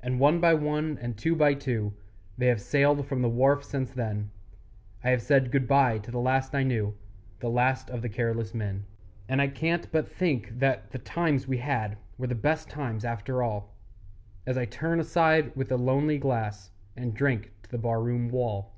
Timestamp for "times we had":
10.98-11.98